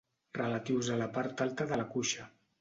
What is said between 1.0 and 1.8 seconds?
la part alta de